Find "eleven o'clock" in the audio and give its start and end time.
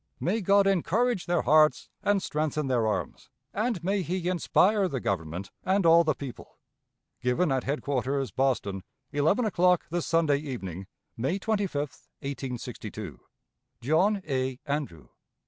9.11-9.85